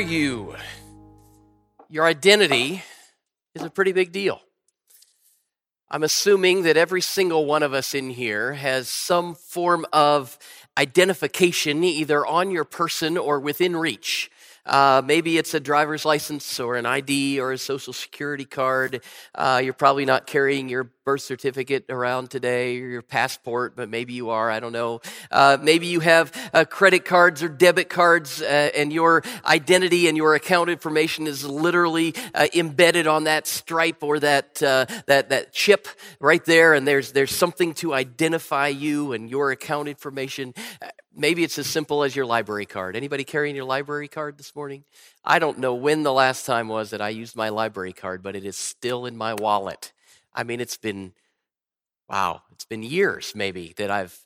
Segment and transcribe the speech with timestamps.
[0.00, 0.56] you?
[1.88, 2.82] Your identity
[3.54, 4.40] is a pretty big deal.
[5.90, 10.38] I'm assuming that every single one of us in here has some form of
[10.78, 14.30] identification either on your person or within reach.
[14.70, 19.02] Uh, maybe it's a driver's license or an ID or a social security card.
[19.34, 24.12] Uh, you're probably not carrying your birth certificate around today or your passport, but maybe
[24.12, 24.48] you are.
[24.48, 25.00] I don't know.
[25.28, 30.16] Uh, maybe you have uh, credit cards or debit cards, uh, and your identity and
[30.16, 35.88] your account information is literally uh, embedded on that stripe or that that that chip
[36.20, 36.74] right there.
[36.74, 40.54] And there's there's something to identify you and your account information.
[41.14, 42.94] Maybe it's as simple as your library card.
[42.94, 44.84] Anybody carrying your library card this morning?
[45.24, 48.36] I don't know when the last time was that I used my library card, but
[48.36, 49.92] it is still in my wallet.
[50.32, 51.12] I mean, it's been
[52.08, 54.24] wow, it's been years maybe that I've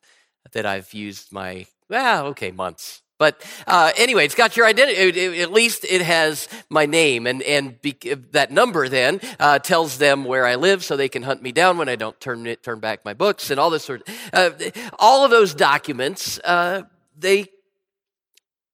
[0.53, 3.04] that I've used my well, okay, months.
[3.19, 5.41] But uh, anyway, it's got your identity.
[5.41, 7.97] At least it has my name, and and be,
[8.33, 11.79] that number then uh, tells them where I live, so they can hunt me down
[11.79, 14.15] when I don't turn it, turn back my books and all this sort of.
[14.33, 16.83] Uh, all of those documents, uh,
[17.17, 17.47] they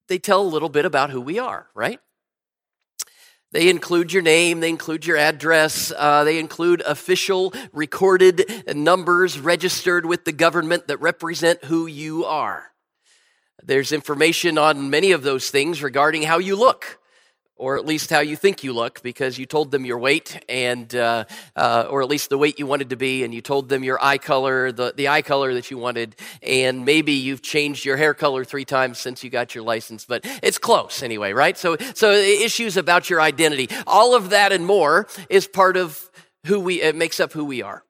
[0.08, 2.00] they tell a little bit about who we are, right?
[3.52, 10.06] They include your name, they include your address, uh, they include official recorded numbers registered
[10.06, 12.70] with the government that represent who you are.
[13.62, 16.98] There's information on many of those things regarding how you look,
[17.56, 20.94] or at least how you think you look, because you told them your weight, and
[20.94, 23.84] uh, uh, or at least the weight you wanted to be, and you told them
[23.84, 27.98] your eye color, the, the eye color that you wanted, and maybe you've changed your
[27.98, 31.58] hair color three times since you got your license, but it's close anyway, right?
[31.58, 36.10] So, so issues about your identity, all of that and more is part of
[36.46, 37.84] who we, it makes up who we are.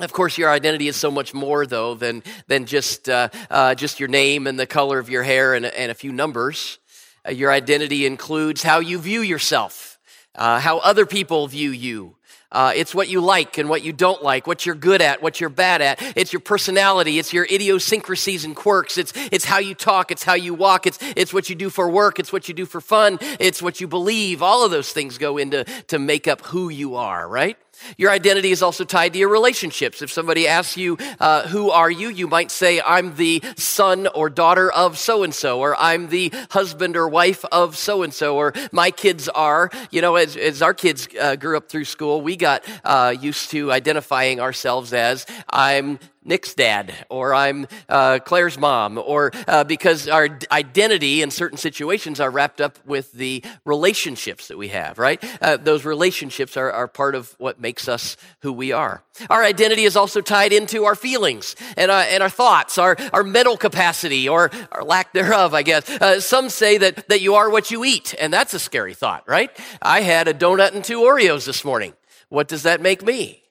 [0.00, 4.00] Of course, your identity is so much more, though, than, than just, uh, uh, just
[4.00, 6.78] your name and the color of your hair and, and a few numbers.
[7.26, 9.98] Uh, your identity includes how you view yourself,
[10.34, 12.16] uh, how other people view you.
[12.50, 15.40] Uh, it's what you like and what you don't like, what you're good at, what
[15.40, 16.02] you're bad at.
[16.16, 17.18] It's your personality.
[17.18, 18.98] It's your idiosyncrasies and quirks.
[18.98, 20.10] It's, it's how you talk.
[20.10, 20.86] It's how you walk.
[20.86, 22.18] It's, it's what you do for work.
[22.18, 23.18] It's what you do for fun.
[23.40, 24.42] It's what you believe.
[24.42, 27.56] All of those things go into to make up who you are, right?
[27.96, 30.02] Your identity is also tied to your relationships.
[30.02, 32.08] If somebody asks you, uh, Who are you?
[32.08, 36.32] you might say, I'm the son or daughter of so and so, or I'm the
[36.50, 39.70] husband or wife of so and so, or my kids are.
[39.90, 43.50] You know, as, as our kids uh, grew up through school, we got uh, used
[43.50, 50.08] to identifying ourselves as, I'm Nick's dad, or I'm uh, Claire's mom, or uh, because
[50.08, 55.22] our identity in certain situations are wrapped up with the relationships that we have, right?
[55.42, 59.02] Uh, those relationships are, are part of what makes us who we are.
[59.28, 63.24] Our identity is also tied into our feelings and, uh, and our thoughts, our, our
[63.24, 65.88] mental capacity, or our lack thereof, I guess.
[65.88, 69.28] Uh, some say that, that you are what you eat, and that's a scary thought,
[69.28, 69.50] right?
[69.80, 71.94] I had a donut and two Oreos this morning.
[72.28, 73.41] What does that make me?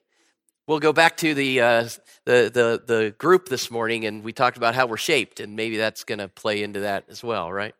[0.68, 1.88] We'll go back to the, uh,
[2.24, 5.76] the, the, the group this morning and we talked about how we're shaped, and maybe
[5.76, 7.74] that's going to play into that as well, right?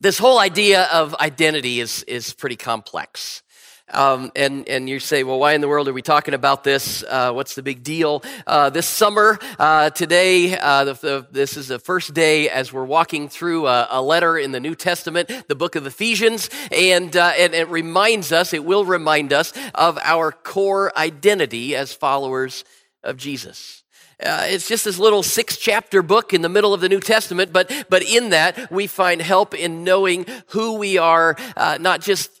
[0.00, 3.42] This whole idea of identity is, is pretty complex.
[3.90, 7.02] Um, and, and you say, well, why in the world are we talking about this?
[7.02, 8.22] Uh, what's the big deal?
[8.46, 12.84] Uh, this summer, uh, today, uh, the, the, this is the first day as we're
[12.84, 17.32] walking through a, a, letter in the New Testament, the book of Ephesians, and, uh,
[17.38, 22.64] and it reminds us, it will remind us of our core identity as followers
[23.02, 23.82] of Jesus.
[24.20, 27.52] Uh, it's just this little six chapter book in the middle of the New Testament,
[27.52, 32.37] but, but in that we find help in knowing who we are, uh, not just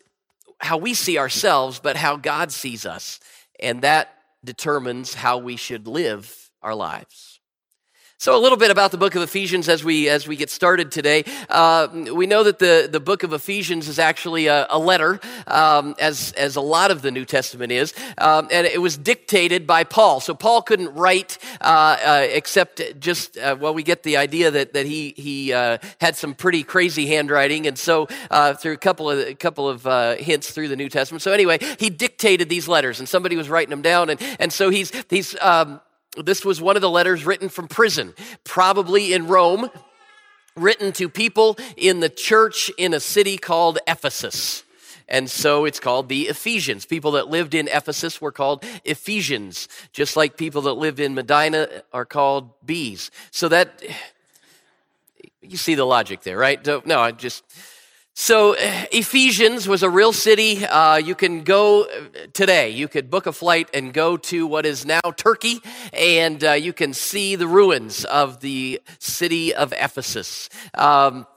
[0.58, 3.20] how we see ourselves, but how God sees us.
[3.60, 4.14] And that
[4.44, 7.27] determines how we should live our lives.
[8.20, 10.90] So, a little bit about the book of Ephesians as we as we get started
[10.90, 11.22] today.
[11.48, 15.94] Uh, we know that the, the book of Ephesians is actually a, a letter, um,
[16.00, 19.84] as as a lot of the New Testament is, um, and it was dictated by
[19.84, 20.18] Paul.
[20.18, 24.72] So Paul couldn't write uh, uh, except just uh, well, we get the idea that
[24.72, 29.08] that he he uh, had some pretty crazy handwriting, and so uh, through a couple
[29.08, 29.84] of a couple of
[30.18, 31.22] hints through the New Testament.
[31.22, 34.70] So anyway, he dictated these letters, and somebody was writing them down, and and so
[34.70, 35.80] he's he's um,
[36.22, 39.70] this was one of the letters written from prison, probably in Rome,
[40.56, 44.64] written to people in the church in a city called Ephesus.
[45.08, 46.84] And so it's called the Ephesians.
[46.84, 51.68] People that lived in Ephesus were called Ephesians, just like people that lived in Medina
[51.92, 53.10] are called bees.
[53.30, 53.82] So that,
[55.40, 56.64] you see the logic there, right?
[56.84, 57.42] No, I just,
[58.20, 60.66] so, Ephesians was a real city.
[60.66, 62.70] Uh, you can go uh, today.
[62.70, 65.60] You could book a flight and go to what is now Turkey,
[65.92, 70.48] and uh, you can see the ruins of the city of Ephesus.
[70.74, 71.28] Um,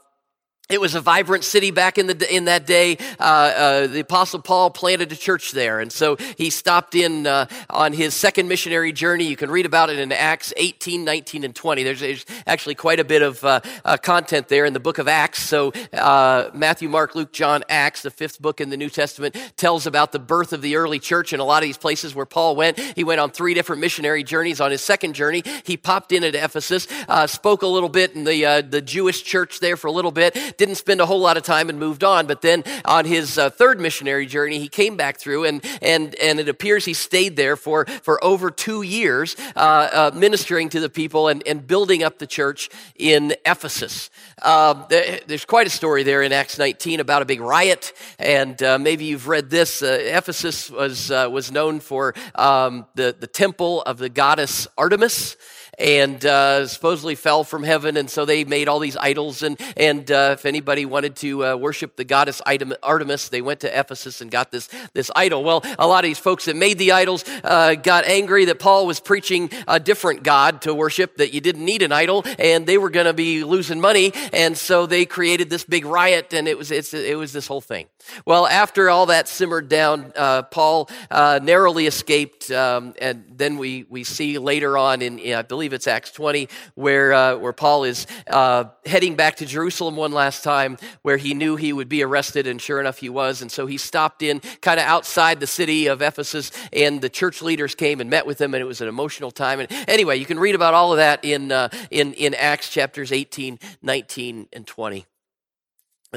[0.72, 2.96] it was a vibrant city back in the in that day.
[3.20, 7.46] Uh, uh, the Apostle Paul planted a church there, and so he stopped in uh,
[7.68, 9.24] on his second missionary journey.
[9.24, 11.82] You can read about it in Acts 18, 19, and 20.
[11.82, 15.08] There's, there's actually quite a bit of uh, uh, content there in the book of
[15.08, 15.42] Acts.
[15.42, 19.86] So uh, Matthew, Mark, Luke, John, Acts, the fifth book in the New Testament, tells
[19.86, 21.34] about the birth of the early church.
[21.34, 24.24] And a lot of these places where Paul went, he went on three different missionary
[24.24, 24.60] journeys.
[24.60, 26.88] On his second journey, he popped in at Ephesus,
[27.26, 30.76] spoke a little bit in the the Jewish church there for a little bit didn't
[30.76, 32.28] spend a whole lot of time and moved on.
[32.28, 36.38] But then on his uh, third missionary journey, he came back through, and and and
[36.38, 40.88] it appears he stayed there for for over two years, uh, uh, ministering to the
[40.88, 44.08] people and, and building up the church in Ephesus.
[44.42, 48.78] Um, there's quite a story there in Acts 19 about a big riot, and uh,
[48.78, 49.82] maybe you've read this.
[49.82, 55.36] Uh, Ephesus was was known for um, the the temple of the goddess Artemis
[55.78, 57.96] and uh, supposedly fell from heaven.
[57.96, 59.42] And so they made all these idols.
[59.42, 62.42] And, and uh, if anybody wanted to uh, worship the goddess
[62.82, 65.44] Artemis, they went to Ephesus and got this, this idol.
[65.44, 68.86] Well, a lot of these folks that made the idols uh, got angry that Paul
[68.86, 72.78] was preaching a different God to worship, that you didn't need an idol, and they
[72.78, 74.12] were going to be losing money.
[74.32, 77.86] And so they created this big riot, and it was, it was this whole thing.
[78.26, 83.86] Well, after all that simmered down, uh, Paul uh, narrowly escaped, um, and then we,
[83.88, 88.06] we see later on in, I believe it's Acts 20, where, uh, where Paul is
[88.26, 92.46] uh, heading back to Jerusalem one last time, where he knew he would be arrested,
[92.46, 93.42] and sure enough, he was.
[93.42, 97.42] And so he stopped in kind of outside the city of Ephesus, and the church
[97.42, 99.60] leaders came and met with him, and it was an emotional time.
[99.60, 103.12] And anyway, you can read about all of that in, uh, in, in Acts chapters
[103.12, 105.06] 18, 19, and 20.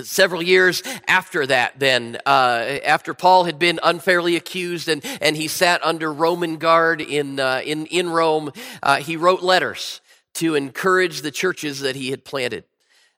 [0.03, 5.47] Several years after that, then, uh, after Paul had been unfairly accused and, and he
[5.47, 8.51] sat under Roman guard in, uh, in, in Rome,
[8.83, 10.01] uh, he wrote letters
[10.33, 12.65] to encourage the churches that he had planted.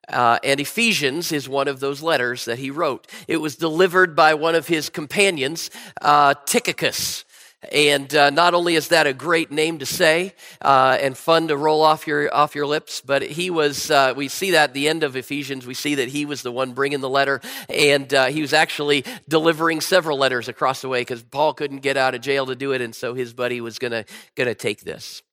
[0.07, 3.07] Uh, and Ephesians is one of those letters that he wrote.
[3.27, 5.71] It was delivered by one of his companions,
[6.01, 7.25] uh, Tychicus.
[7.71, 11.57] And uh, not only is that a great name to say uh, and fun to
[11.57, 13.89] roll off your off your lips, but he was.
[13.89, 15.65] Uh, we see that at the end of Ephesians.
[15.65, 19.03] We see that he was the one bringing the letter, and uh, he was actually
[19.27, 22.73] delivering several letters across the way because Paul couldn't get out of jail to do
[22.73, 24.05] it, and so his buddy was gonna
[24.35, 25.23] gonna take this.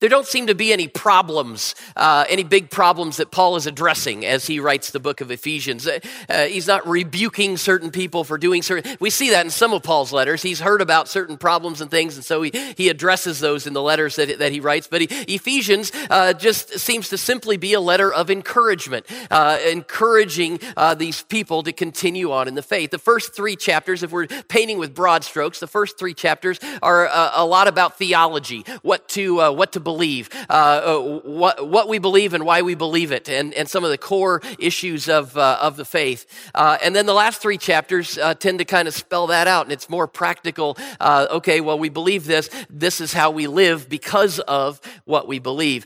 [0.00, 4.24] There don't seem to be any problems, uh, any big problems that Paul is addressing
[4.24, 5.88] as he writes the book of Ephesians.
[5.88, 5.98] Uh,
[6.28, 8.96] uh, he's not rebuking certain people for doing certain.
[9.00, 10.40] We see that in some of Paul's letters.
[10.40, 13.82] He's heard about certain problems and things, and so he, he addresses those in the
[13.82, 14.86] letters that, that he writes.
[14.86, 20.60] But he, Ephesians uh, just seems to simply be a letter of encouragement, uh, encouraging
[20.76, 22.92] uh, these people to continue on in the faith.
[22.92, 27.08] The first three chapters, if we're painting with broad strokes, the first three chapters are
[27.34, 32.32] a lot about theology, what to what to believe, uh, uh, what, what we believe
[32.32, 35.76] and why we believe it, and, and some of the core issues of, uh, of
[35.76, 36.24] the faith.
[36.54, 39.90] And then the last three chapters tend to kind of spell that out, and it's
[39.90, 40.78] more practical.
[41.00, 42.48] Okay, well, we believe this.
[42.70, 45.84] This is how we live because of what we believe.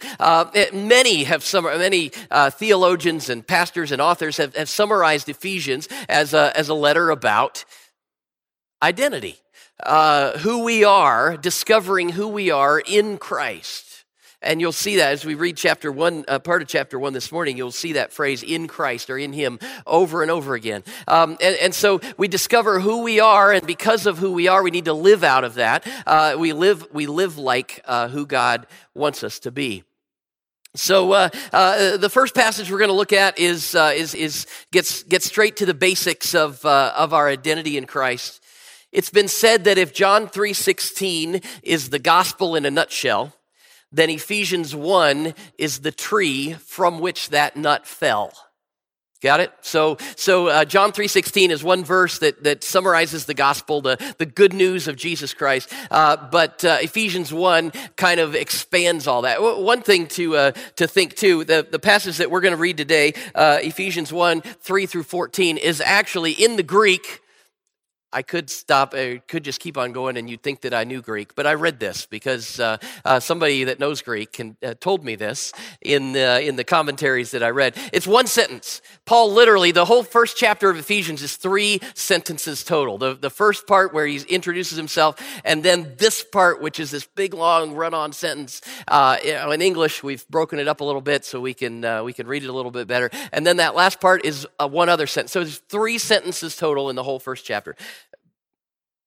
[0.72, 2.12] Many have some, many
[2.50, 7.64] theologians and pastors and authors have, have summarized Ephesians as a, as a letter about
[8.82, 9.41] identity.
[9.82, 13.92] Uh, who we are, discovering who we are in Christ.
[14.42, 17.30] And you'll see that as we read chapter one, uh, part of chapter one this
[17.30, 20.82] morning, you'll see that phrase in Christ or in Him over and over again.
[21.06, 24.62] Um, and, and, so we discover who we are, and because of who we are,
[24.62, 25.86] we need to live out of that.
[26.06, 29.84] Uh, we, live, we live like uh, who God wants us to be.
[30.74, 34.46] So uh, uh, the first passage we're going to look at is, uh, is, is
[34.72, 38.41] gets, gets straight to the basics of, uh, of our identity in Christ.
[38.92, 43.34] It's been said that if John 3.16 is the gospel in a nutshell,
[43.90, 48.32] then Ephesians 1 is the tree from which that nut fell.
[49.22, 49.52] Got it?
[49.61, 54.26] So, so uh, John 3.16 is one verse that, that summarizes the gospel, the, the
[54.26, 55.72] good news of Jesus Christ.
[55.92, 59.40] Uh, but uh, Ephesians 1 kind of expands all that.
[59.40, 62.76] One thing to, uh, to think too, the, the passage that we're going to read
[62.76, 67.20] today, uh, Ephesians 1, 3 through 14, is actually in the Greek
[68.12, 71.00] I could stop, I could just keep on going, and you'd think that I knew
[71.00, 71.35] Greek.
[71.35, 75.16] But I read this because uh, uh, somebody that knows Greek can, uh, told me
[75.16, 77.76] this in, the, in the commentaries that I read.
[77.92, 78.83] It's one sentence.
[79.07, 82.99] Paul literally, the whole first chapter of Ephesians is three sentences total.
[82.99, 87.07] The, the first part where he introduces himself, and then this part, which is this
[87.07, 88.61] big, long, run on sentence.
[88.87, 92.12] Uh, in English, we've broken it up a little bit so we can, uh, we
[92.12, 93.11] can read it a little bit better.
[93.33, 95.33] And then that last part is uh, one other sentence.
[95.33, 97.75] So there's three sentences total in the whole first chapter.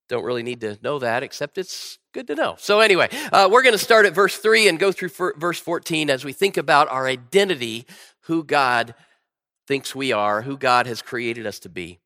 [0.08, 2.56] Don't really need to know that, except it's good to know.
[2.60, 6.10] So, anyway, uh, we're going to start at verse 3 and go through verse 14
[6.10, 7.86] as we think about our identity,
[8.22, 8.94] who God
[9.68, 12.00] thinks we are, who God has created us to be.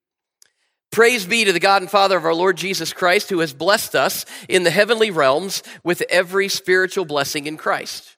[0.92, 3.96] Praise be to the God and Father of our Lord Jesus Christ, who has blessed
[3.96, 8.18] us in the heavenly realms with every spiritual blessing in Christ.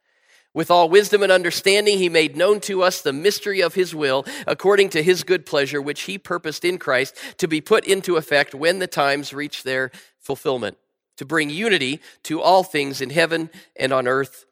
[0.53, 4.25] With all wisdom and understanding, he made known to us the mystery of his will,
[4.45, 8.53] according to his good pleasure, which he purposed in Christ to be put into effect
[8.53, 10.77] when the times reach their fulfillment,
[11.17, 14.45] to bring unity to all things in heaven and on earth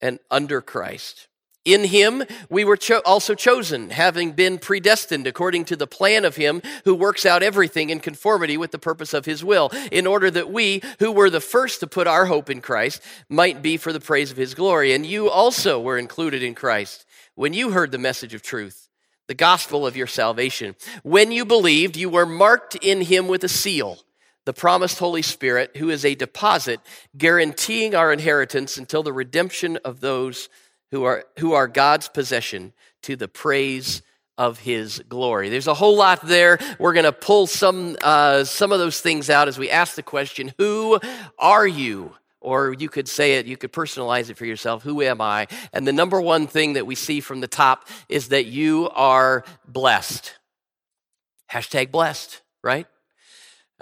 [0.00, 1.26] and under Christ.
[1.64, 6.36] In him we were cho- also chosen, having been predestined according to the plan of
[6.36, 10.30] him who works out everything in conformity with the purpose of his will, in order
[10.30, 13.92] that we, who were the first to put our hope in Christ, might be for
[13.92, 14.92] the praise of his glory.
[14.92, 18.88] And you also were included in Christ when you heard the message of truth,
[19.26, 20.76] the gospel of your salvation.
[21.02, 23.98] When you believed, you were marked in him with a seal
[24.44, 26.80] the promised Holy Spirit, who is a deposit
[27.16, 30.48] guaranteeing our inheritance until the redemption of those
[30.94, 32.72] who are, who are God's possession
[33.02, 34.00] to the praise
[34.38, 35.48] of his glory.
[35.48, 36.56] There's a whole lot there.
[36.78, 40.04] We're going to pull some, uh, some of those things out as we ask the
[40.04, 41.00] question, Who
[41.36, 42.12] are you?
[42.40, 44.84] Or you could say it, you could personalize it for yourself.
[44.84, 45.48] Who am I?
[45.72, 49.44] And the number one thing that we see from the top is that you are
[49.66, 50.32] blessed.
[51.50, 52.86] Hashtag blessed, right?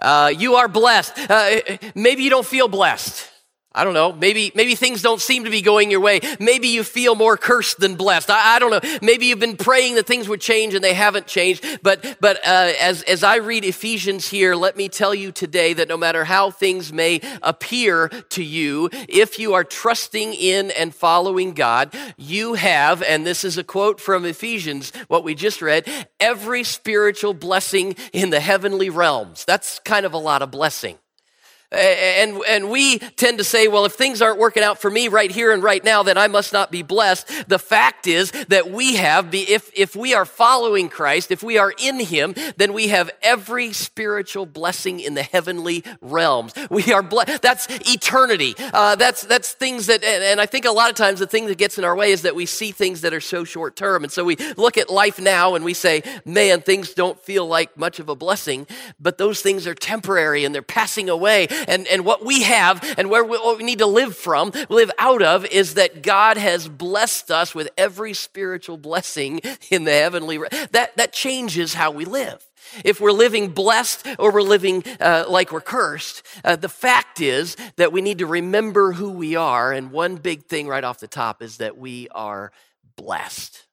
[0.00, 1.12] Uh, you are blessed.
[1.28, 1.58] Uh,
[1.94, 3.28] maybe you don't feel blessed.
[3.74, 4.12] I don't know.
[4.12, 6.20] Maybe, maybe things don't seem to be going your way.
[6.38, 8.30] Maybe you feel more cursed than blessed.
[8.30, 8.98] I, I don't know.
[9.00, 11.64] Maybe you've been praying that things would change and they haven't changed.
[11.82, 15.88] But, but uh, as, as I read Ephesians here, let me tell you today that
[15.88, 21.52] no matter how things may appear to you, if you are trusting in and following
[21.54, 25.88] God, you have, and this is a quote from Ephesians, what we just read,
[26.20, 29.44] every spiritual blessing in the heavenly realms.
[29.44, 30.98] That's kind of a lot of blessing.
[31.72, 35.30] And, and we tend to say, well, if things aren't working out for me right
[35.30, 37.48] here and right now, then I must not be blessed.
[37.48, 41.72] The fact is that we have, if, if we are following Christ, if we are
[41.78, 46.52] in Him, then we have every spiritual blessing in the heavenly realms.
[46.70, 47.42] We are blessed.
[47.42, 48.54] That's eternity.
[48.58, 51.46] Uh, that's, that's things that, and, and I think a lot of times the thing
[51.46, 54.04] that gets in our way is that we see things that are so short term.
[54.04, 57.76] And so we look at life now and we say, man, things don't feel like
[57.76, 58.66] much of a blessing,
[59.00, 63.10] but those things are temporary and they're passing away and, and what we have and
[63.10, 66.68] where we, what we need to live from, live out of, is that God has
[66.68, 69.40] blessed us with every spiritual blessing
[69.70, 70.38] in the heavenly.
[70.70, 72.44] That, that changes how we live.
[72.84, 77.56] If we're living blessed or we're living uh, like we're cursed, uh, the fact is
[77.76, 79.72] that we need to remember who we are.
[79.72, 82.52] And one big thing right off the top is that we are
[82.96, 83.66] blessed.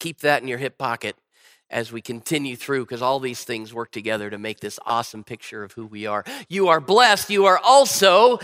[0.00, 1.16] Keep that in your hip pocket
[1.70, 5.64] as we continue through because all these things work together to make this awesome picture
[5.64, 6.24] of who we are.
[6.48, 7.30] You are blessed.
[7.30, 8.38] You are also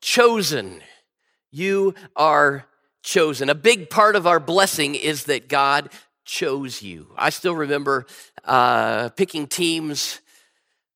[0.00, 0.82] chosen.
[1.50, 2.66] You are
[3.02, 3.50] chosen.
[3.50, 5.90] A big part of our blessing is that God
[6.24, 7.08] chose you.
[7.16, 8.06] I still remember
[8.44, 10.20] uh, picking teams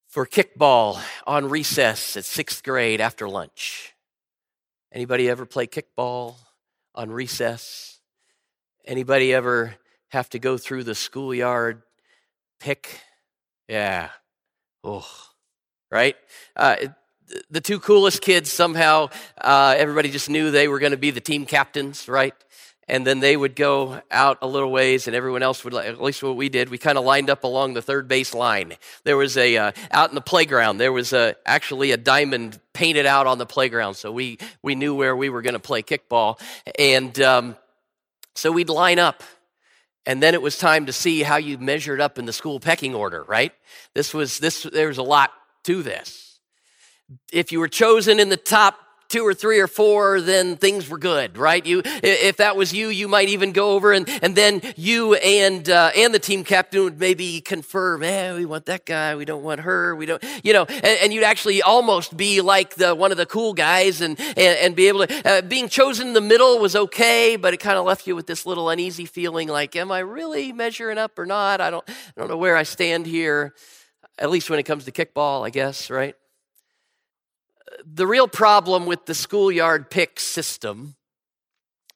[0.09, 3.93] for kickball on recess at sixth grade after lunch.
[4.93, 6.37] Anybody ever play kickball
[6.95, 7.99] on recess?
[8.85, 9.75] Anybody ever
[10.15, 11.83] have to go through the schoolyard
[12.61, 13.01] pick.
[13.69, 14.09] Yeah.
[14.83, 15.07] Oh,
[15.91, 16.17] right?
[16.57, 16.77] Uh,
[17.51, 19.09] the two coolest kids somehow,
[19.41, 22.35] uh, everybody just knew they were going to be the team captains, right?
[22.87, 26.23] And then they would go out a little ways, and everyone else would, at least
[26.23, 28.75] what we did, we kind of lined up along the third base line.
[29.05, 33.07] There was a, uh, out in the playground, there was a, actually a diamond painted
[33.07, 36.39] out on the playground, so we, we knew where we were going to play kickball.
[36.79, 37.57] And um,
[38.35, 39.23] so we'd line up
[40.07, 42.95] and then it was time to see how you measured up in the school pecking
[42.95, 43.53] order, right?
[43.95, 45.33] This was this there's a lot
[45.65, 46.39] to this.
[47.33, 48.79] If you were chosen in the top
[49.15, 51.65] two or three or four, then things were good, right?
[51.65, 55.71] You, if that was you, you might even go over and, and then you and,
[55.71, 59.15] uh, and the team captain would maybe confer, man, we want that guy.
[59.15, 59.95] We don't want her.
[59.95, 63.25] We don't, you know, and, and you'd actually almost be like the, one of the
[63.25, 66.75] cool guys and, and, and be able to, uh, being chosen in the middle was
[66.75, 70.01] okay, but it kind of left you with this little uneasy feeling like, am I
[70.01, 71.61] really measuring up or not?
[71.61, 73.55] I don't, I don't know where I stand here,
[74.19, 76.17] at least when it comes to kickball, I guess, right?
[77.87, 80.97] The real problem with the schoolyard pick system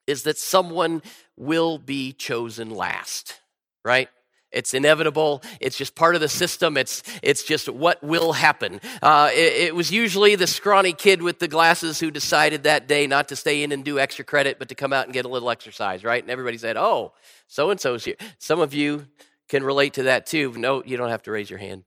[0.06, 1.02] is that someone
[1.36, 3.40] will be chosen last,
[3.84, 4.08] right?
[4.50, 5.42] It's inevitable.
[5.60, 6.78] It's just part of the system.
[6.78, 8.80] It's, it's just what will happen.
[9.02, 13.06] Uh, it, it, was usually the scrawny kid with the glasses who decided that day
[13.06, 15.28] not to stay in and do extra credit, but to come out and get a
[15.28, 16.22] little exercise, right?
[16.22, 17.12] And everybody said, oh,
[17.46, 18.16] so and so's here.
[18.38, 19.06] Some of you
[19.50, 20.54] can relate to that too.
[20.56, 21.84] No, you don't have to raise your hand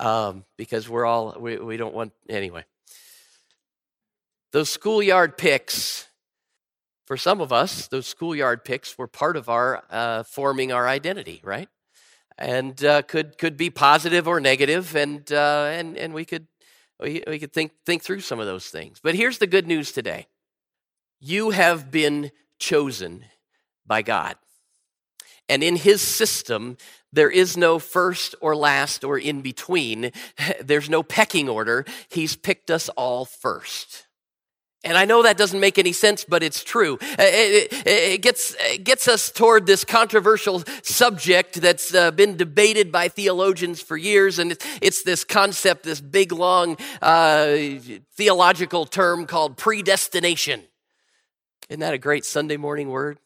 [0.00, 2.64] um, because we're all, we, we don't want, anyway.
[4.52, 6.08] Those schoolyard picks,
[7.06, 11.40] for some of us, those schoolyard picks were part of our uh, forming our identity,
[11.44, 11.68] right?
[12.40, 16.46] and uh, could could be positive or negative, and uh, and and we could
[16.98, 18.98] we, we could think think through some of those things.
[19.02, 20.26] But here's the good news today:
[21.20, 23.26] you have been chosen
[23.86, 24.36] by God,
[25.48, 26.76] and in His system.
[27.12, 30.12] There is no first or last or in between.
[30.62, 31.84] There's no pecking order.
[32.08, 34.06] He's picked us all first.
[34.82, 36.96] And I know that doesn't make any sense, but it's true.
[37.02, 42.90] It, it, it gets, it gets us toward this controversial subject that's uh, been debated
[42.90, 44.38] by theologians for years.
[44.38, 47.56] And it's, it's this concept, this big, long uh,
[48.14, 50.62] theological term called predestination.
[51.68, 53.18] Isn't that a great Sunday morning word?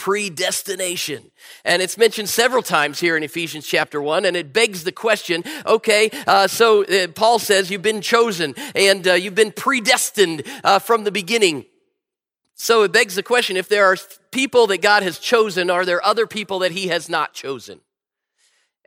[0.00, 1.30] Predestination.
[1.62, 5.44] And it's mentioned several times here in Ephesians chapter 1, and it begs the question
[5.66, 10.78] okay, uh, so uh, Paul says you've been chosen and uh, you've been predestined uh,
[10.78, 11.66] from the beginning.
[12.54, 13.98] So it begs the question if there are
[14.30, 17.80] people that God has chosen, are there other people that he has not chosen?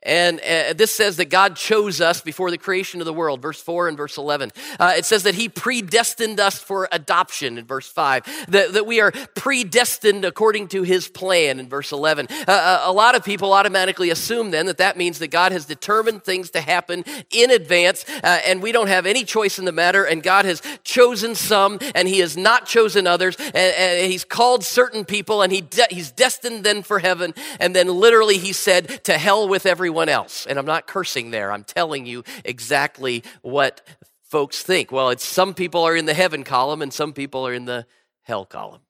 [0.06, 3.62] And uh, this says that God chose us before the creation of the world, verse
[3.62, 4.52] 4 and verse 11.
[4.80, 9.00] Uh, it says that He predestined us for adoption in verse 5, that, that we
[9.00, 12.28] are predestined according to His plan in verse 11.
[12.30, 15.66] Uh, uh, a lot of people automatically assume then that that means that God has
[15.66, 19.72] determined things to happen in advance, uh, and we don't have any choice in the
[19.72, 24.26] matter, and God has chosen some, and He has not chosen others, and, and He's
[24.26, 28.52] called certain people, and he de- He's destined them for heaven, and then literally He
[28.52, 30.48] said, To hell with everyone everyone else.
[30.48, 33.82] And I'm not cursing there, I'm telling you exactly what
[34.24, 34.92] folks think.
[34.92, 37.86] Well, it's some people are in the heaven column and some people are in the
[38.24, 38.82] hell column.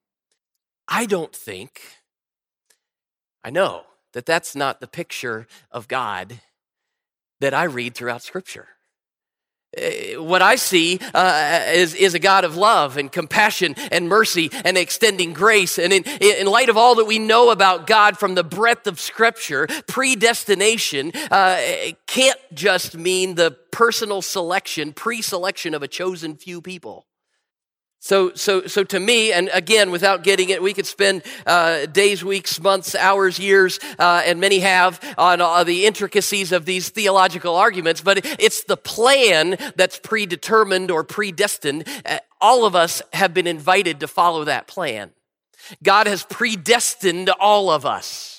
[0.88, 1.82] I don't think,
[3.44, 6.39] I know that that's not the picture of God
[7.42, 8.70] that I read throughout Scripture.
[9.76, 14.50] Eh, what I see uh, is, is a God of love and compassion and mercy
[14.64, 15.80] and extending grace.
[15.80, 19.00] And in, in light of all that we know about God from the breadth of
[19.00, 21.60] Scripture, predestination uh,
[22.06, 27.08] can't just mean the personal selection, pre selection of a chosen few people.
[28.04, 32.22] So, so, so to me, and again, without getting it, we could spend uh, days,
[32.22, 37.56] weeks, months, hours, years, uh, and many have on uh, the intricacies of these theological
[37.56, 41.88] arguments, but it's the plan that's predetermined or predestined.
[42.06, 45.12] Uh, all of us have been invited to follow that plan.
[45.82, 48.33] God has predestined all of us.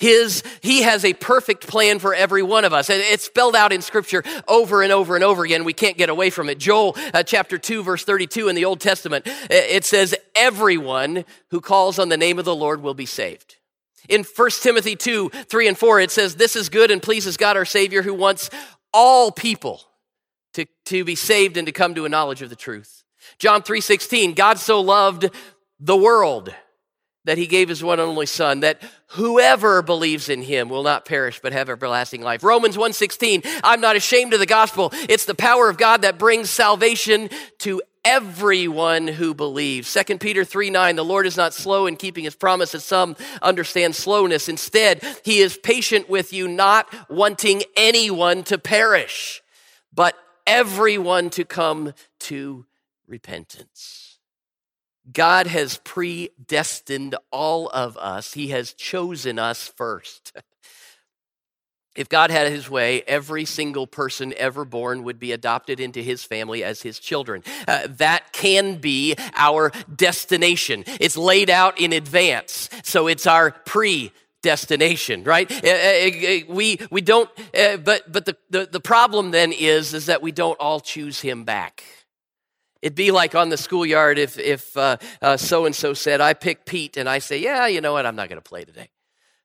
[0.00, 2.88] His, he has a perfect plan for every one of us.
[2.88, 5.62] It's spelled out in scripture over and over and over again.
[5.62, 6.58] We can't get away from it.
[6.58, 11.98] Joel uh, chapter 2 verse 32 in the Old Testament, it says, everyone who calls
[11.98, 13.56] on the name of the Lord will be saved.
[14.08, 17.58] In 1 Timothy 2, 3 and 4, it says, this is good and pleases God
[17.58, 18.48] our Savior who wants
[18.94, 19.82] all people
[20.54, 23.04] to, to be saved and to come to a knowledge of the truth.
[23.38, 25.28] John 3, 16, God so loved
[25.78, 26.54] the world
[27.30, 31.04] that he gave his one and only son that whoever believes in him will not
[31.04, 32.42] perish but have everlasting life.
[32.42, 34.90] Romans 1.16 i'm not ashamed of the gospel.
[35.08, 39.94] It's the power of god that brings salvation to everyone who believes.
[39.94, 43.14] 2 peter 3 9 the lord is not slow in keeping his promise as some
[43.42, 44.48] understand slowness.
[44.48, 49.40] Instead he is patient with you not wanting anyone to perish
[49.94, 50.16] but
[50.48, 52.66] everyone to come to
[53.06, 53.99] repentance
[55.12, 60.32] God has predestined all of us, He has chosen us first.
[61.96, 66.22] If God had his way, every single person ever born would be adopted into his
[66.22, 67.42] family as his children.
[67.66, 70.84] Uh, that can be our destination.
[70.86, 72.70] It's laid out in advance.
[72.84, 75.50] So it's our pre destination, right?
[75.50, 80.06] Uh, uh, uh, we, we don't, but, but the, the, the problem then is, is
[80.06, 81.82] that we don't all choose him back.
[82.82, 86.96] It'd be like on the schoolyard if if so and so said, "I pick Pete,"
[86.96, 88.06] and I say, "Yeah, you know what?
[88.06, 88.88] I'm not going to play today.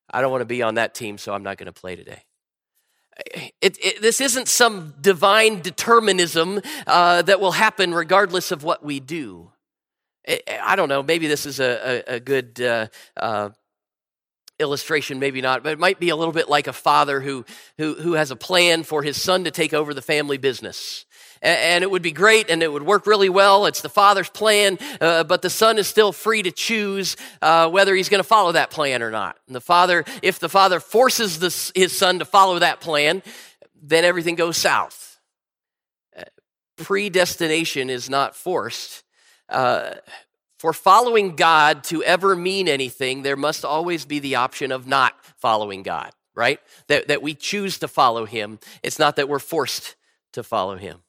[0.09, 2.23] I don't want to be on that team, so I'm not going to play today."
[3.61, 8.99] It, it, this isn't some divine determinism uh, that will happen regardless of what we
[8.99, 9.51] do.
[10.61, 11.01] I don't know.
[11.01, 13.49] Maybe this is a, a, a good uh, uh,
[14.59, 17.45] illustration, maybe not, but it might be a little bit like a father who,
[17.77, 21.04] who, who has a plan for his son to take over the family business
[21.45, 23.67] and it would be great and it would work really well.
[23.67, 27.95] It's the Father's plan, uh, but the Son is still free to choose uh, whether
[27.95, 29.37] he's going to follow that plan or not.
[29.47, 33.21] And the Father, if the Father forces the, his Son to follow that plan,
[33.81, 35.19] then everything goes south.
[36.17, 36.23] Uh,
[36.77, 39.03] predestination is not forced.
[39.47, 39.93] Uh,
[40.57, 45.13] for following God to ever mean anything, there must always be the option of not
[45.37, 46.59] following God, right?
[46.87, 48.57] That, that we choose to follow Him.
[48.81, 49.95] It's not that we're forced
[50.33, 51.01] to follow Him.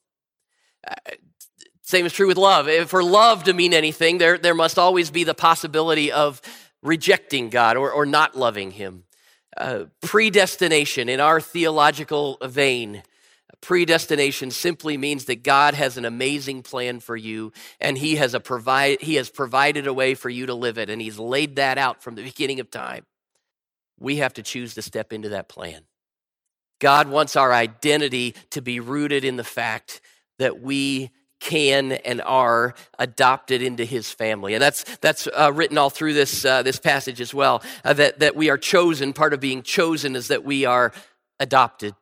[1.83, 2.68] Same is true with love.
[2.88, 6.42] For love to mean anything, there, there must always be the possibility of
[6.83, 9.05] rejecting God or, or not loving Him.
[9.57, 13.03] Uh, predestination in our theological vein
[13.61, 18.40] Predestination simply means that God has an amazing plan for you and he has, a
[18.40, 21.79] provide, he has provided a way for you to live it and he's laid that
[21.79, 23.05] out from the beginning of time.
[23.99, 25.83] We have to choose to step into that plan.
[26.79, 30.03] God wants our identity to be rooted in the fact
[30.38, 35.90] that we can and are adopted into his family and that's that's uh, written all
[35.90, 39.38] through this uh, this passage as well uh, that that we are chosen part of
[39.38, 40.92] being chosen is that we are
[41.38, 41.94] adopted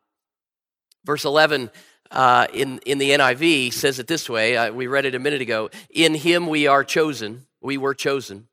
[1.04, 1.70] Verse 11
[2.10, 4.56] uh, in, in the NIV says it this way.
[4.56, 5.70] Uh, we read it a minute ago.
[5.90, 7.46] In him we are chosen.
[7.60, 8.48] We were chosen.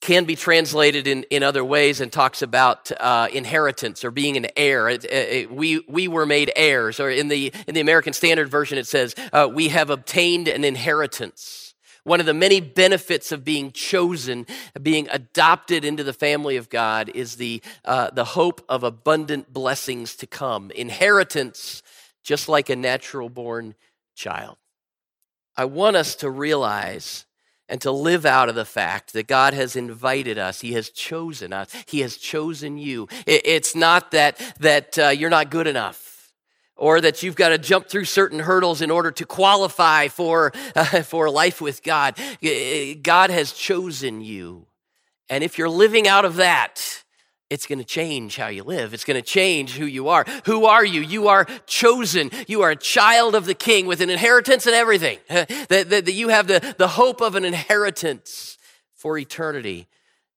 [0.00, 4.46] Can be translated in, in other ways and talks about uh, inheritance or being an
[4.56, 4.88] heir.
[4.88, 7.00] It, it, we, we were made heirs.
[7.00, 10.64] Or in the, in the American Standard Version, it says, uh, We have obtained an
[10.64, 11.68] inheritance.
[12.04, 14.46] One of the many benefits of being chosen,
[14.80, 20.16] being adopted into the family of God, is the, uh, the hope of abundant blessings
[20.16, 21.82] to come, inheritance,
[22.22, 23.74] just like a natural born
[24.14, 24.56] child.
[25.54, 27.26] I want us to realize
[27.68, 30.60] and to live out of the fact that God has invited us.
[30.60, 31.70] He has chosen us.
[31.86, 33.08] He has chosen you.
[33.26, 36.32] It's not that, that uh, you're not good enough
[36.78, 40.84] or that you've got to jump through certain hurdles in order to qualify for, uh,
[41.02, 42.16] for life with God.
[43.02, 44.66] God has chosen you.
[45.28, 47.04] And if you're living out of that,
[47.50, 48.92] it's going to change how you live.
[48.92, 50.24] It's going to change who you are.
[50.44, 51.00] Who are you?
[51.00, 52.30] You are chosen.
[52.46, 55.18] You are a child of the king with an inheritance and everything.
[55.28, 58.58] that, that, that you have the, the hope of an inheritance
[58.94, 59.88] for eternity.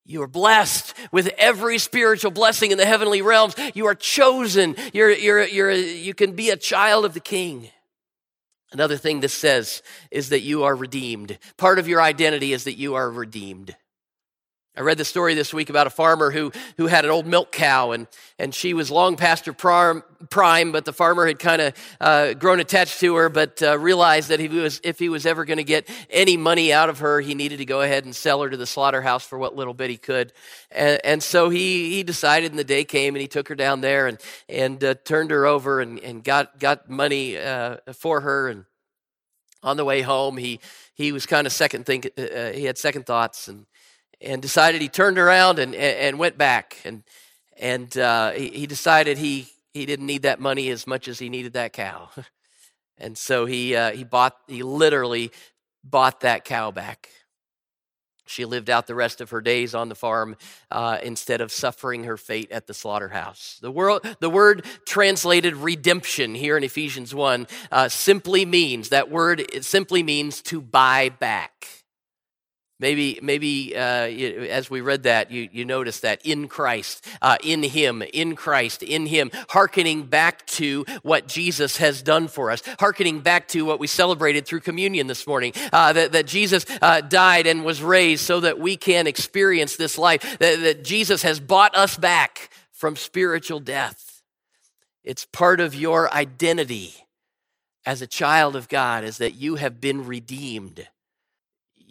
[0.06, 3.56] You are blessed with every spiritual blessing in the heavenly realms.
[3.74, 4.76] You are chosen.
[4.93, 7.69] You're, you're, you're, you can be a child of the king.
[8.71, 11.38] Another thing this says is that you are redeemed.
[11.58, 13.76] Part of your identity is that you are redeemed.
[14.73, 17.51] I read the story this week about a farmer who, who had an old milk
[17.51, 18.07] cow, and,
[18.39, 22.34] and she was long past her prime, prime but the farmer had kind of uh,
[22.36, 25.57] grown attached to her, but uh, realized that he was, if he was ever going
[25.57, 28.49] to get any money out of her, he needed to go ahead and sell her
[28.49, 30.31] to the slaughterhouse for what little bit he could.
[30.71, 33.81] And, and so he, he decided, and the day came, and he took her down
[33.81, 38.47] there and, and uh, turned her over and, and got, got money uh, for her.
[38.47, 38.63] And
[39.63, 40.62] on the way home, he,
[40.93, 43.65] he was kind of second think, uh, uh, he had second thoughts and
[44.21, 46.77] and decided he turned around and, and went back.
[46.86, 47.03] And,
[47.57, 51.29] and uh, he, he decided he, he didn't need that money as much as he
[51.29, 52.10] needed that cow.
[52.97, 55.31] and so he, uh, he bought, he literally
[55.84, 57.10] bought that cow back.
[58.27, 60.38] She lived out the rest of her days on the farm
[60.69, 63.60] uh, instead of suffering her fate at the slaughterhouse.
[63.62, 69.41] The, world, the word translated redemption here in Ephesians 1 uh, simply means, that word
[69.41, 71.81] it simply means to buy back.
[72.82, 77.62] Maybe, maybe uh, as we read that, you, you notice that in Christ, uh, in
[77.62, 83.20] Him, in Christ, in Him, hearkening back to what Jesus has done for us, hearkening
[83.20, 87.46] back to what we celebrated through communion this morning, uh, that, that Jesus uh, died
[87.46, 91.78] and was raised so that we can experience this life, that, that Jesus has bought
[91.78, 94.24] us back from spiritual death.
[95.04, 96.96] It's part of your identity
[97.86, 100.88] as a child of God, is that you have been redeemed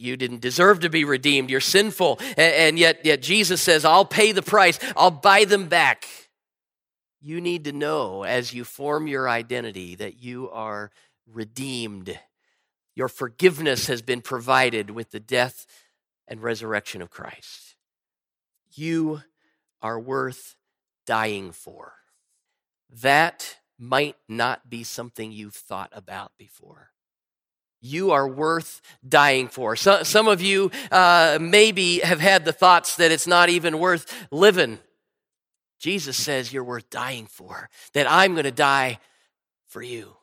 [0.00, 1.50] you didn't deserve to be redeemed.
[1.50, 2.18] You're sinful.
[2.36, 6.06] And yet, yet Jesus says, I'll pay the price, I'll buy them back.
[7.20, 10.90] You need to know as you form your identity that you are
[11.26, 12.18] redeemed.
[12.96, 15.66] Your forgiveness has been provided with the death
[16.26, 17.76] and resurrection of Christ.
[18.74, 19.22] You
[19.82, 20.56] are worth
[21.06, 21.92] dying for.
[23.02, 26.90] That might not be something you've thought about before
[27.80, 29.76] you are worth dying for.
[29.76, 34.12] So, some of you uh, maybe have had the thoughts that it's not even worth
[34.30, 34.78] living.
[35.78, 38.98] Jesus says you're worth dying for, that I'm going to die
[39.68, 40.14] for you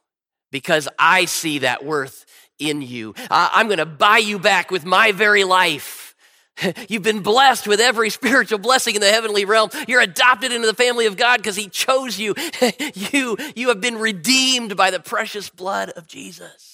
[0.52, 2.26] because I see that worth
[2.60, 3.16] in you.
[3.30, 6.16] I'm going to buy you back with my very life.
[6.90, 9.70] You've been blessed with every spiritual blessing in the heavenly realm.
[9.88, 12.36] You're adopted into the family of God because He chose you.
[12.94, 13.38] you.
[13.56, 16.67] You have been redeemed by the precious blood of Jesus.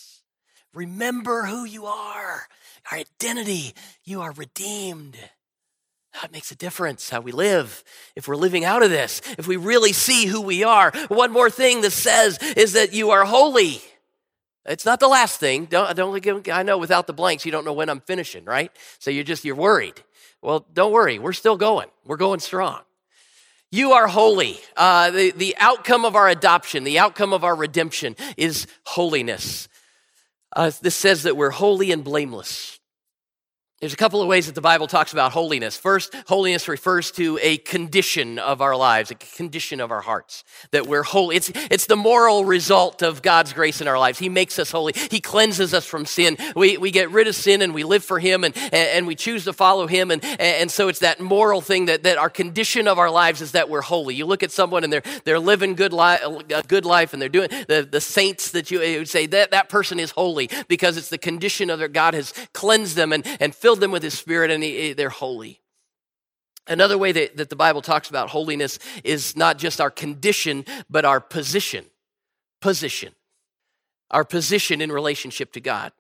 [0.73, 2.47] Remember who you are,
[2.91, 3.73] our identity.
[4.03, 5.17] You are redeemed.
[6.21, 7.83] That makes a difference how we live.
[8.15, 10.91] If we're living out of this, if we really see who we are.
[11.07, 13.81] One more thing that says is that you are holy.
[14.65, 15.65] It's not the last thing.
[15.65, 18.71] Don't, don't, I know without the blanks, you don't know when I'm finishing, right?
[18.99, 20.01] So you're just, you're worried.
[20.41, 21.19] Well, don't worry.
[21.19, 21.89] We're still going.
[22.05, 22.81] We're going strong.
[23.71, 24.59] You are holy.
[24.77, 29.67] Uh, the, the outcome of our adoption, the outcome of our redemption is holiness.
[30.55, 32.72] Uh, this says that we're holy and blameless.
[33.83, 35.75] There's a couple of ways that the Bible talks about holiness.
[35.75, 40.87] First, holiness refers to a condition of our lives, a condition of our hearts, that
[40.87, 41.35] we're holy.
[41.35, 44.19] It's, it's the moral result of God's grace in our lives.
[44.19, 44.93] He makes us holy.
[45.11, 46.37] He cleanses us from sin.
[46.55, 49.43] We, we get rid of sin and we live for Him and, and, we choose
[49.43, 50.11] to follow Him.
[50.11, 53.51] And, and so it's that moral thing that, that our condition of our lives is
[53.51, 54.15] that we're holy.
[54.15, 57.27] You look at someone and they're, they're living good li- a good life and they're
[57.27, 61.09] doing the, the saints that you would say that, that person is holy because it's
[61.09, 64.13] the condition of their God has cleansed them and, and filled filled them with His
[64.13, 65.59] Spirit, and he, they're holy.
[66.67, 71.05] Another way that, that the Bible talks about holiness is not just our condition, but
[71.05, 71.85] our position.
[72.61, 73.13] Position.
[74.11, 75.91] Our position in relationship to God.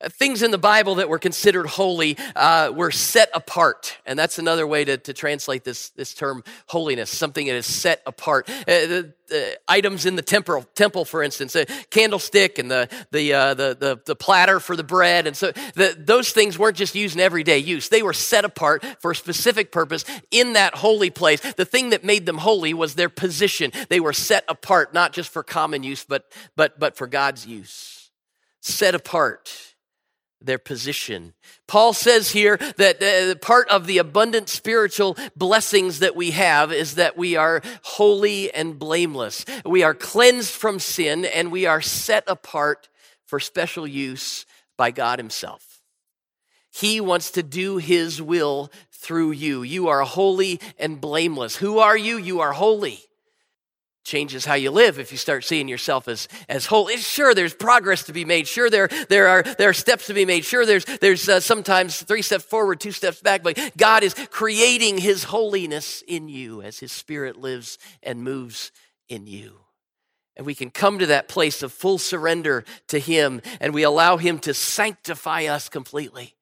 [0.00, 3.96] Uh, things in the Bible that were considered holy uh, were set apart.
[4.06, 8.02] And that's another way to, to translate this, this term holiness, something that is set
[8.06, 8.48] apart.
[8.50, 13.32] Uh, the, the, items in the temple, temple, for instance, a candlestick and the, the,
[13.32, 15.26] uh, the, the, the, platter for the bread.
[15.26, 17.88] And so the, those things weren't just used in everyday use.
[17.88, 21.40] They were set apart for a specific purpose in that holy place.
[21.54, 23.70] The thing that made them holy was their position.
[23.88, 28.10] They were set apart, not just for common use, but, but, but for God's use.
[28.60, 29.73] Set apart
[30.44, 31.34] their position.
[31.66, 36.96] Paul says here that uh, part of the abundant spiritual blessings that we have is
[36.96, 39.44] that we are holy and blameless.
[39.64, 42.88] We are cleansed from sin and we are set apart
[43.26, 44.44] for special use
[44.76, 45.80] by God Himself.
[46.72, 49.62] He wants to do His will through you.
[49.62, 51.56] You are holy and blameless.
[51.56, 52.16] Who are you?
[52.16, 53.00] You are holy
[54.04, 56.96] changes how you live if you start seeing yourself as, as holy.
[56.98, 58.46] Sure, there's progress to be made.
[58.46, 60.44] Sure, there, there, are, there are steps to be made.
[60.44, 64.98] Sure, there's, there's uh, sometimes three steps forward, two steps back, but God is creating
[64.98, 68.70] His holiness in you as His Spirit lives and moves
[69.08, 69.58] in you.
[70.36, 74.18] And we can come to that place of full surrender to Him and we allow
[74.18, 76.34] Him to sanctify us completely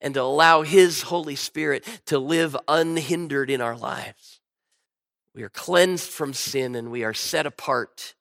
[0.00, 4.31] and to allow His Holy Spirit to live unhindered in our lives.
[5.34, 8.14] We are cleansed from sin and we are set apart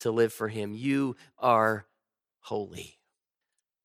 [0.00, 0.74] to live for Him.
[0.74, 1.86] You are
[2.40, 2.98] holy.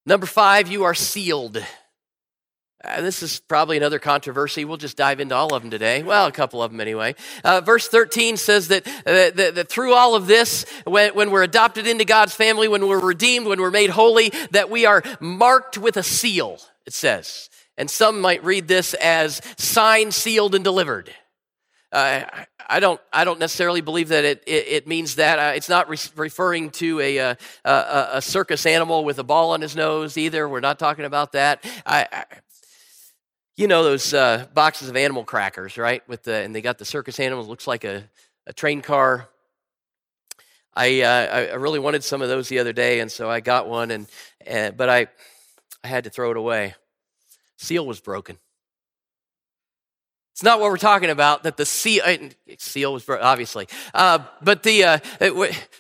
[0.05, 1.63] Number five, you are sealed.
[2.83, 4.65] Uh, this is probably another controversy.
[4.65, 6.03] We'll just dive into all of them today.
[6.03, 7.15] Well, a couple of them anyway.
[7.43, 11.43] Uh, verse 13 says that, uh, that, that, through all of this, when, when we're
[11.43, 15.77] adopted into God's family, when we're redeemed, when we're made holy, that we are marked
[15.77, 17.49] with a seal, it says.
[17.77, 21.11] And some might read this as signed, sealed, and delivered.
[21.91, 22.23] Uh,
[22.67, 22.99] I don't.
[23.13, 25.39] I don't necessarily believe that it, it, it means that.
[25.39, 29.51] Uh, it's not re- referring to a, uh, a, a, circus animal with a ball
[29.51, 30.49] on his nose either.
[30.49, 31.63] We're not talking about that.
[31.85, 32.25] I, I,
[33.55, 36.07] you know those uh, boxes of animal crackers, right?
[36.09, 37.47] With the and they got the circus animals.
[37.47, 38.09] Looks like a,
[38.47, 39.29] a train car.
[40.73, 43.69] I uh, I really wanted some of those the other day, and so I got
[43.69, 44.07] one, and,
[44.45, 45.07] and but I
[45.83, 46.75] I had to throw it away.
[47.57, 48.37] Seal was broken.
[50.35, 51.43] It's not what we're talking about.
[51.43, 52.17] That the seal, uh,
[52.57, 54.99] seal was obviously, uh, but the uh,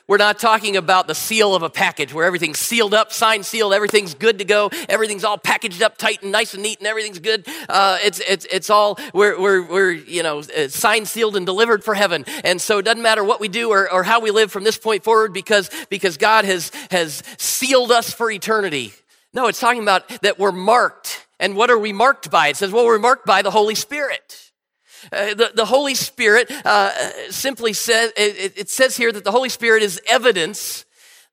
[0.07, 3.73] we're not talking about the seal of a package where everything's sealed up, signed, sealed,
[3.73, 7.19] everything's good to go, everything's all packaged up tight and nice and neat, and everything's
[7.19, 7.45] good.
[7.67, 11.83] Uh, it's it's it's all we're we're, we're you know uh, signed, sealed, and delivered
[11.83, 12.23] for heaven.
[12.45, 14.77] And so it doesn't matter what we do or, or how we live from this
[14.77, 18.93] point forward because because God has has sealed us for eternity.
[19.33, 21.25] No, it's talking about that we're marked.
[21.41, 22.47] And what are we marked by?
[22.47, 24.44] It says, well, we're marked by the Holy Spirit.
[25.11, 26.91] Uh, the, the Holy Spirit uh,
[27.29, 30.84] simply says, it, it says here that the Holy Spirit is evidence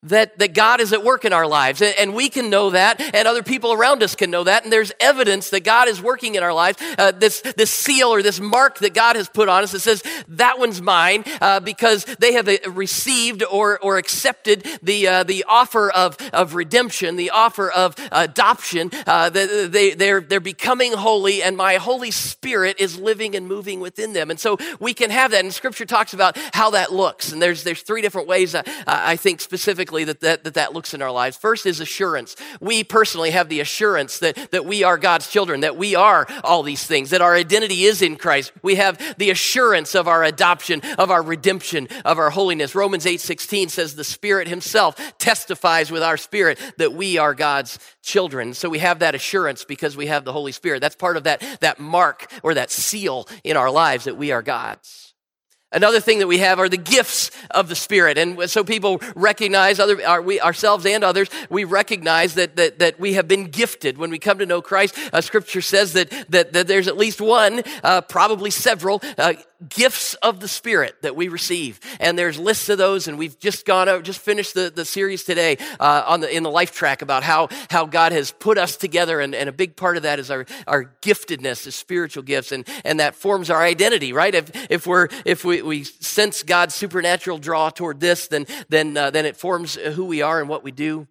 [0.03, 1.81] that, that God is at work in our lives.
[1.81, 4.63] And we can know that, and other people around us can know that.
[4.63, 6.77] And there's evidence that God is working in our lives.
[6.97, 10.03] Uh, this, this seal or this mark that God has put on us that says,
[10.27, 15.45] that one's mine, uh, because they have uh, received or, or accepted the, uh, the
[15.47, 18.91] offer of, of redemption, the offer of adoption.
[19.07, 24.13] Uh, they, they're, they're becoming holy, and my Holy Spirit is living and moving within
[24.13, 24.29] them.
[24.29, 25.43] And so we can have that.
[25.43, 27.31] And Scripture talks about how that looks.
[27.31, 30.73] And there's, there's three different ways, uh, I think, specifically specifically that that, that that
[30.73, 31.37] looks in our lives.
[31.37, 32.35] First is assurance.
[32.59, 36.63] We personally have the assurance that, that we are God's children, that we are all
[36.63, 38.51] these things, that our identity is in Christ.
[38.61, 42.75] We have the assurance of our adoption, of our redemption, of our holiness.
[42.75, 47.79] Romans 8 16 says the Spirit Himself testifies with our spirit that we are God's
[48.01, 48.53] children.
[48.53, 50.81] So we have that assurance because we have the Holy Spirit.
[50.81, 54.41] That's part of that, that mark or that seal in our lives that we are
[54.41, 55.02] God's.
[55.73, 58.17] Another thing that we have are the gifts of the Spirit.
[58.17, 63.13] And so people recognize, other, we, ourselves and others, we recognize that, that, that we
[63.13, 63.97] have been gifted.
[63.97, 67.19] When we come to know Christ, uh, Scripture says that, that, that there's at least
[67.19, 69.33] one, uh, probably several, uh,
[69.69, 71.79] gifts of the Spirit that we receive.
[71.99, 75.23] And there's lists of those, and we've just gone over, just finished the, the series
[75.23, 78.75] today uh, on the, in the life track about how, how God has put us
[78.75, 82.51] together, and, and a big part of that is our, our giftedness, is spiritual gifts,
[82.51, 84.33] and, and that forms our identity, right?
[84.33, 89.09] If, if, we're, if we, we sense God's supernatural draw toward this, then, then, uh,
[89.09, 91.07] then it forms who we are and what we do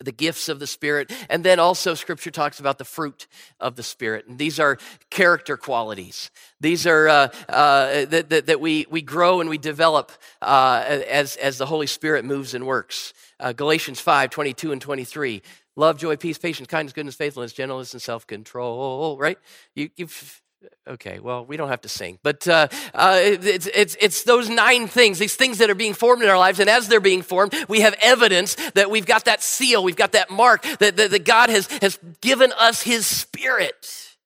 [0.00, 1.12] the gifts of the Spirit.
[1.28, 3.26] And then also, Scripture talks about the fruit
[3.58, 4.26] of the Spirit.
[4.26, 4.78] And these are
[5.10, 6.30] character qualities.
[6.60, 11.36] These are uh, uh, that, that, that, we, we grow and we develop uh, as,
[11.36, 13.12] as the Holy Spirit moves and works.
[13.40, 15.42] Uh, Galatians 5 22 and 23.
[15.76, 19.38] Love, joy, peace, patience, kindness, goodness, faithfulness, gentleness, and self control, right?
[19.76, 20.42] You, you've
[20.88, 24.88] Okay, well, we don't have to sing, but uh, uh, it's, it's, it's those nine
[24.88, 26.58] things, these things that are being formed in our lives.
[26.58, 30.12] And as they're being formed, we have evidence that we've got that seal, we've got
[30.12, 34.16] that mark, that, that, that God has, has given us His Spirit.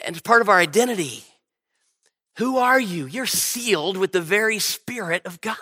[0.00, 1.24] And it's part of our identity.
[2.36, 3.06] Who are you?
[3.06, 5.56] You're sealed with the very Spirit of God.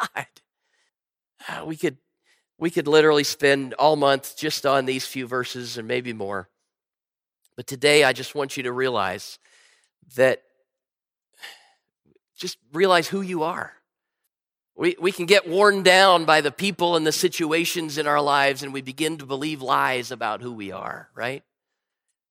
[1.49, 1.97] Uh, we, could,
[2.59, 6.49] we could literally spend all month just on these few verses and maybe more.
[7.57, 9.39] But today, I just want you to realize
[10.17, 10.43] that
[12.37, 13.73] just realize who you are.
[14.77, 18.63] We, we can get worn down by the people and the situations in our lives,
[18.63, 21.45] and we begin to believe lies about who we are, right?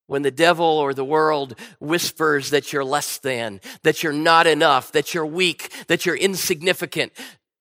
[0.08, 4.92] When the devil or the world whispers that you're less than, that you're not enough,
[4.92, 7.14] that you're weak, that you're insignificant,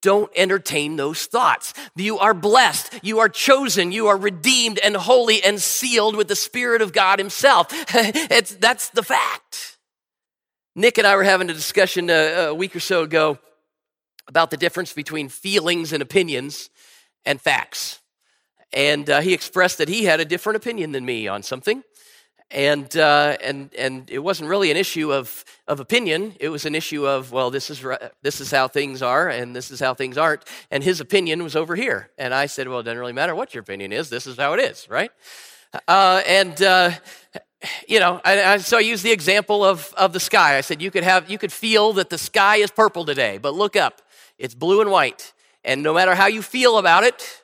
[0.03, 1.73] don't entertain those thoughts.
[1.95, 2.93] You are blessed.
[3.03, 3.93] You are chosen.
[3.93, 7.69] You are redeemed and holy and sealed with the Spirit of God Himself.
[7.95, 9.72] it's, that's the fact.
[10.75, 13.39] Nick and I were having a discussion a, uh, a week or so ago
[14.27, 16.71] about the difference between feelings and opinions
[17.27, 18.01] and facts.
[18.73, 21.83] And uh, he expressed that he had a different opinion than me on something.
[22.51, 26.37] And, uh, and, and it wasn't really an issue of, of opinion.
[26.41, 27.85] It was an issue of, well, this is,
[28.23, 30.45] this is how things are and this is how things aren't.
[30.71, 32.09] And his opinion was over here.
[32.17, 34.09] And I said, well, it doesn't really matter what your opinion is.
[34.09, 35.11] This is how it is, right?
[35.87, 36.93] Uh, and uh,
[37.89, 40.57] you know, I, I, so I use the example of, of the sky.
[40.57, 43.55] I said you could have you could feel that the sky is purple today, but
[43.55, 44.03] look up,
[44.39, 45.33] it's blue and white.
[45.65, 47.43] And no matter how you feel about it,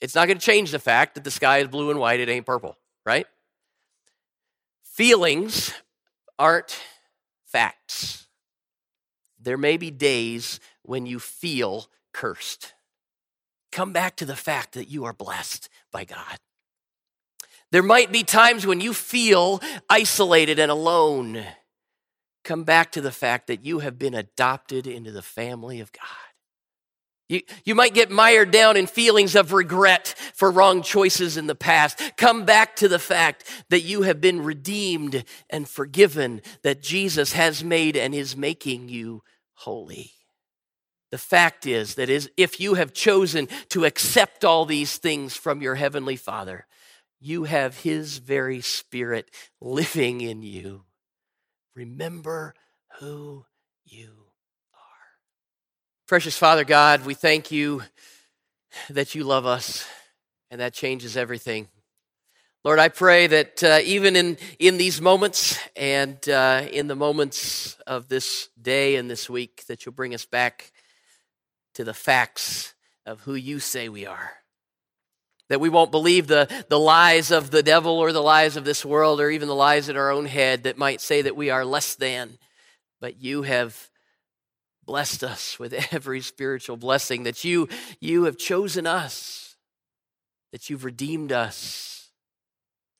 [0.00, 2.28] it's not going to change the fact that the sky is blue and white, it
[2.28, 3.26] ain't purple, right?
[4.82, 5.72] Feelings
[6.38, 6.78] aren't
[7.44, 8.26] facts.
[9.40, 12.74] There may be days when you feel cursed.
[13.72, 16.38] Come back to the fact that you are blessed by God.
[17.72, 21.44] There might be times when you feel isolated and alone.
[22.44, 26.02] Come back to the fact that you have been adopted into the family of God.
[27.28, 31.56] You, you might get mired down in feelings of regret for wrong choices in the
[31.56, 32.00] past.
[32.16, 37.64] Come back to the fact that you have been redeemed and forgiven, that Jesus has
[37.64, 39.24] made and is making you
[39.54, 40.12] holy.
[41.10, 45.62] The fact is that is, if you have chosen to accept all these things from
[45.62, 46.66] your Heavenly Father,
[47.20, 50.84] you have His very Spirit living in you.
[51.74, 52.54] Remember
[53.00, 53.44] who
[53.84, 54.10] you
[54.74, 55.06] are.
[56.06, 57.82] Precious Father God, we thank you
[58.90, 59.86] that you love us,
[60.50, 61.68] and that changes everything.
[62.64, 67.76] Lord, I pray that uh, even in, in these moments and uh, in the moments
[67.86, 70.72] of this day and this week, that you'll bring us back
[71.74, 72.74] to the facts
[73.04, 74.32] of who you say we are.
[75.48, 78.84] That we won't believe the, the lies of the devil or the lies of this
[78.84, 81.64] world or even the lies in our own head that might say that we are
[81.64, 82.38] less than.
[83.00, 83.90] But you have
[84.86, 87.68] blessed us with every spiritual blessing, that you,
[88.00, 89.56] you have chosen us,
[90.52, 92.08] that you've redeemed us,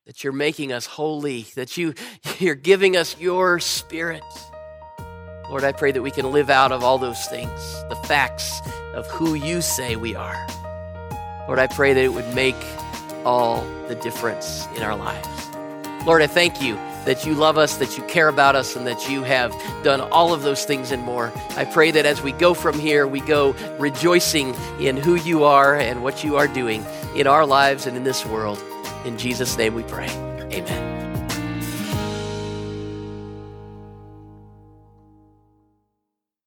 [0.05, 1.95] that you're making us holy, that you,
[2.39, 4.23] you're giving us your spirit.
[5.49, 7.51] Lord, I pray that we can live out of all those things,
[7.89, 8.61] the facts
[8.95, 10.47] of who you say we are.
[11.47, 12.57] Lord, I pray that it would make
[13.25, 15.29] all the difference in our lives.
[16.05, 16.75] Lord, I thank you
[17.05, 20.35] that you love us, that you care about us, and that you have done all
[20.35, 21.33] of those things and more.
[21.57, 25.77] I pray that as we go from here, we go rejoicing in who you are
[25.77, 26.85] and what you are doing
[27.15, 28.63] in our lives and in this world.
[29.05, 30.09] In Jesus' name we pray.
[30.53, 31.06] Amen.